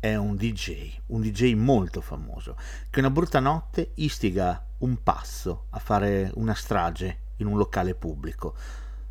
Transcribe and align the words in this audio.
è 0.00 0.14
un 0.14 0.36
DJ, 0.36 0.92
un 1.06 1.20
DJ 1.20 1.54
molto 1.54 2.00
famoso, 2.00 2.56
che 2.90 3.00
una 3.00 3.10
brutta 3.10 3.40
notte 3.40 3.92
istiga 3.94 4.64
un 4.78 5.02
passo 5.02 5.66
a 5.70 5.78
fare 5.78 6.30
una 6.34 6.54
strage 6.54 7.18
in 7.36 7.46
un 7.46 7.56
locale 7.56 7.94
pubblico 7.94 8.54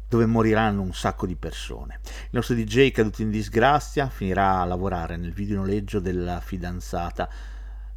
dove 0.07 0.25
moriranno 0.25 0.81
un 0.81 0.93
sacco 0.93 1.25
di 1.25 1.35
persone. 1.35 1.99
Il 2.03 2.29
nostro 2.31 2.55
DJ 2.55 2.91
caduto 2.91 3.21
in 3.21 3.29
disgrazia 3.29 4.07
finirà 4.07 4.61
a 4.61 4.65
lavorare 4.65 5.17
nel 5.17 5.33
videonoleggio 5.33 5.99
della 5.99 6.39
fidanzata, 6.39 7.29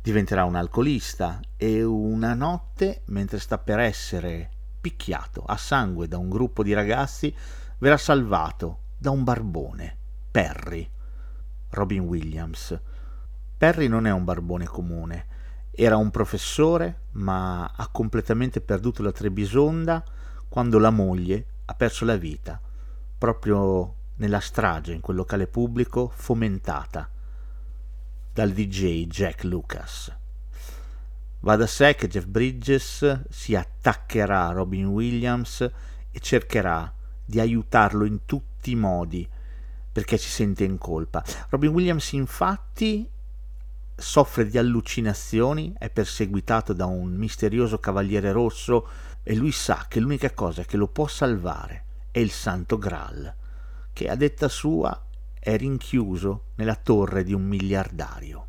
diventerà 0.02 0.44
un 0.44 0.56
alcolista 0.56 1.40
e 1.56 1.84
una 1.84 2.34
notte, 2.34 3.02
mentre 3.06 3.38
sta 3.38 3.58
per 3.58 3.78
essere 3.78 4.50
picchiato 4.80 5.44
a 5.46 5.56
sangue 5.56 6.08
da 6.08 6.18
un 6.18 6.28
gruppo 6.28 6.64
di 6.64 6.72
ragazzi, 6.72 7.32
verrà 7.78 7.96
salvato 7.96 8.78
da 8.98 9.10
un 9.10 9.22
barbone, 9.22 9.96
Perry, 10.30 10.90
Robin 11.70 12.00
Williams. 12.00 12.78
Perry 13.56 13.88
non 13.88 14.06
è 14.06 14.12
un 14.12 14.24
barbone 14.24 14.66
comune, 14.66 15.26
era 15.70 15.96
un 15.96 16.10
professore, 16.10 17.02
ma 17.12 17.72
ha 17.74 17.88
completamente 17.88 18.60
perduto 18.60 19.02
la 19.02 19.12
Trebisonda 19.12 20.02
quando 20.48 20.78
la 20.78 20.90
moglie 20.90 21.46
ha 21.66 21.74
perso 21.74 22.04
la 22.04 22.16
vita, 22.16 22.60
proprio 23.16 23.94
nella 24.16 24.40
strage 24.40 24.92
in 24.92 25.00
quel 25.00 25.16
locale 25.16 25.46
pubblico 25.46 26.10
fomentata 26.14 27.08
dal 28.32 28.50
DJ 28.52 29.06
Jack 29.06 29.44
Lucas. 29.44 30.14
Va 31.40 31.56
da 31.56 31.66
sé 31.66 31.94
che 31.94 32.08
Jeff 32.08 32.26
Bridges 32.26 33.28
si 33.30 33.54
attaccherà 33.54 34.48
a 34.48 34.52
Robin 34.52 34.86
Williams 34.86 35.60
e 36.10 36.18
cercherà 36.20 36.92
di 37.24 37.40
aiutarlo 37.40 38.04
in 38.04 38.26
tutti 38.26 38.72
i 38.72 38.76
modi 38.76 39.26
perché 39.92 40.16
si 40.16 40.28
sente 40.28 40.64
in 40.64 40.78
colpa. 40.78 41.24
Robin 41.48 41.70
Williams 41.70 42.12
infatti 42.12 43.08
soffre 44.00 44.48
di 44.48 44.56
allucinazioni, 44.56 45.74
è 45.78 45.90
perseguitato 45.90 46.72
da 46.72 46.86
un 46.86 47.12
misterioso 47.14 47.78
cavaliere 47.78 48.32
rosso 48.32 48.88
e 49.22 49.34
lui 49.34 49.52
sa 49.52 49.86
che 49.88 50.00
l'unica 50.00 50.32
cosa 50.32 50.64
che 50.64 50.76
lo 50.76 50.88
può 50.88 51.06
salvare 51.06 51.84
è 52.10 52.18
il 52.18 52.30
Santo 52.30 52.78
Graal, 52.78 53.34
che 53.92 54.08
a 54.08 54.14
detta 54.14 54.48
sua 54.48 55.04
è 55.38 55.56
rinchiuso 55.56 56.44
nella 56.56 56.76
torre 56.76 57.22
di 57.22 57.34
un 57.34 57.42
miliardario. 57.42 58.46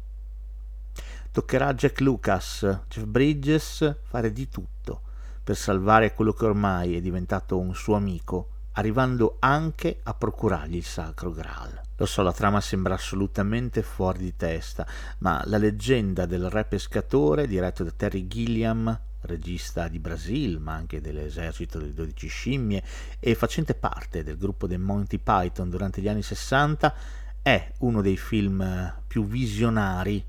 Toccherà 1.31 1.67
a 1.67 1.73
Jack 1.73 2.00
Lucas, 2.00 2.80
Jeff 2.89 3.06
Bridges, 3.06 3.97
fare 4.03 4.31
di 4.31 4.50
tutto 4.50 5.02
per 5.44 5.56
salvare 5.56 6.14
quello 6.14 6.34
che 6.34 6.45
ormai 6.45 6.95
è 6.95 7.02
diventato 7.02 7.58
un 7.58 7.73
suo 7.73 7.95
amico, 7.95 8.50
arrivando 8.73 9.38
anche 9.39 10.00
a 10.03 10.14
procurargli 10.14 10.75
il 10.75 10.86
Sacro 10.86 11.31
Graal. 11.31 11.80
Lo 11.97 12.05
so, 12.05 12.22
la 12.22 12.31
trama 12.31 12.61
sembra 12.61 12.95
assolutamente 12.95 13.81
fuori 13.81 14.19
di 14.19 14.36
testa, 14.36 14.88
ma 15.19 15.41
la 15.45 15.58
leggenda 15.58 16.25
del 16.25 16.50
re 16.50 16.66
pescatore, 16.66 17.47
diretto 17.47 17.83
da 17.83 17.91
Terry 17.91 18.28
Gilliam, 18.28 19.00
regista 19.22 19.88
di 19.88 20.00
Brasil, 20.00 20.59
ma 20.59 20.73
anche 20.73 21.02
dell'esercito 21.02 21.78
delle 21.78 21.94
dodici 21.94 22.28
scimmie 22.28 22.83
e 23.19 23.36
facente 23.36 23.75
parte 23.75 24.23
del 24.23 24.38
gruppo 24.38 24.67
dei 24.67 24.80
Monty 24.80 25.19
Python 25.19 25.69
durante 25.69 26.02
gli 26.02 26.08
anni 26.08 26.23
60, 26.23 26.94
è 27.41 27.72
uno 27.79 28.01
dei 28.01 28.17
film 28.17 28.94
più 29.06 29.25
visionari 29.25 30.25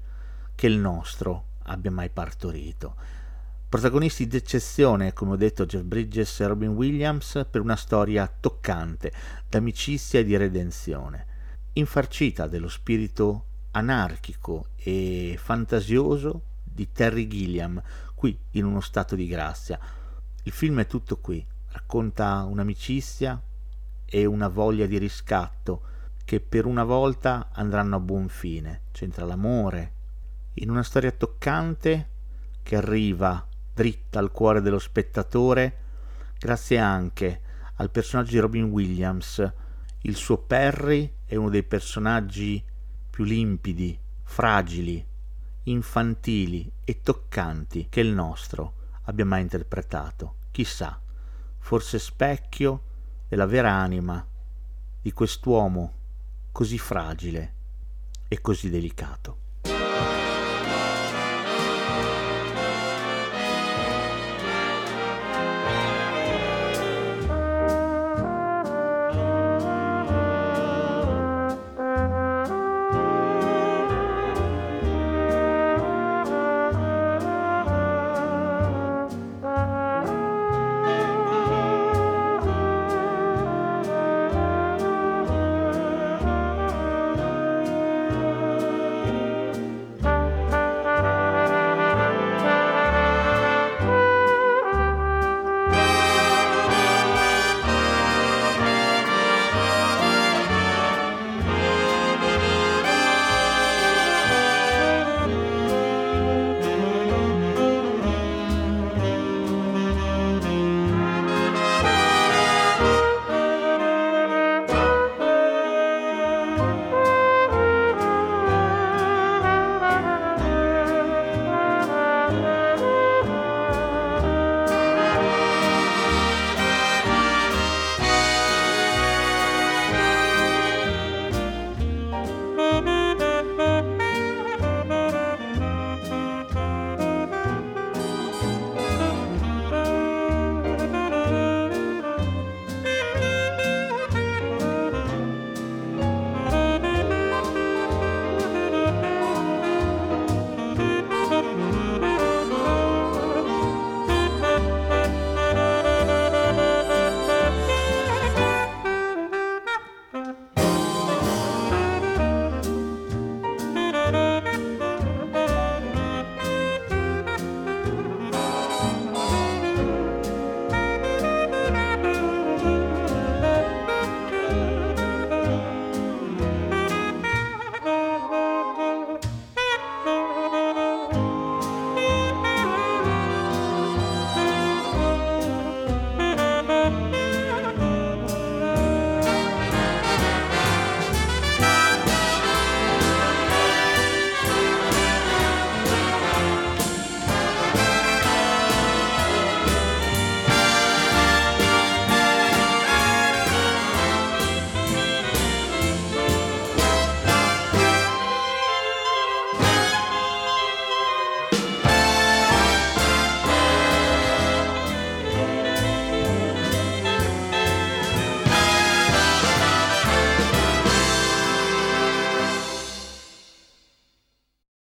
che 0.54 0.66
il 0.66 0.76
nostro 0.76 1.44
abbia 1.64 1.90
mai 1.90 2.10
partorito. 2.10 2.94
Protagonisti 3.72 4.26
d'eccezione, 4.26 5.14
come 5.14 5.32
ho 5.32 5.36
detto, 5.36 5.64
Jeff 5.64 5.80
Bridges 5.80 6.40
e 6.40 6.46
Robin 6.46 6.72
Williams, 6.72 7.46
per 7.50 7.62
una 7.62 7.74
storia 7.74 8.30
toccante, 8.38 9.10
d'amicizia 9.48 10.20
e 10.20 10.24
di 10.24 10.36
redenzione 10.36 11.26
infarcita 11.72 12.48
dello 12.48 12.68
spirito 12.68 13.46
anarchico 13.70 14.66
e 14.76 15.38
fantasioso 15.42 16.42
di 16.62 16.92
Terry 16.92 17.26
Gilliam, 17.26 17.82
qui 18.14 18.38
in 18.50 18.66
uno 18.66 18.82
stato 18.82 19.14
di 19.14 19.26
grazia. 19.26 19.78
Il 20.42 20.52
film 20.52 20.80
è 20.80 20.86
tutto 20.86 21.16
qui, 21.16 21.42
racconta 21.70 22.42
un'amicizia 22.42 23.40
e 24.04 24.24
una 24.26 24.48
voglia 24.48 24.84
di 24.84 24.98
riscatto 24.98 25.80
che 26.26 26.40
per 26.40 26.66
una 26.66 26.84
volta 26.84 27.48
andranno 27.54 27.96
a 27.96 28.00
buon 28.00 28.28
fine. 28.28 28.82
C'entra 28.92 29.24
l'amore, 29.24 29.92
in 30.56 30.68
una 30.68 30.82
storia 30.82 31.10
toccante 31.10 32.08
che 32.62 32.76
arriva 32.76 33.46
dritta 33.74 34.18
al 34.18 34.30
cuore 34.30 34.60
dello 34.60 34.78
spettatore, 34.78 35.78
grazie 36.38 36.78
anche 36.78 37.40
al 37.76 37.90
personaggio 37.90 38.32
di 38.32 38.38
Robin 38.38 38.64
Williams, 38.64 39.52
il 40.02 40.16
suo 40.16 40.38
Perry 40.38 41.18
è 41.24 41.36
uno 41.36 41.48
dei 41.48 41.62
personaggi 41.62 42.62
più 43.08 43.24
limpidi, 43.24 43.98
fragili, 44.22 45.04
infantili 45.64 46.70
e 46.84 47.00
toccanti 47.00 47.86
che 47.88 48.00
il 48.00 48.12
nostro 48.12 48.74
abbia 49.04 49.24
mai 49.24 49.42
interpretato. 49.42 50.36
Chissà, 50.50 51.00
forse 51.58 51.98
specchio 51.98 52.82
della 53.28 53.46
vera 53.46 53.72
anima 53.72 54.26
di 55.00 55.12
quest'uomo 55.12 55.94
così 56.52 56.78
fragile 56.78 57.54
e 58.28 58.40
così 58.40 58.70
delicato. 58.70 59.38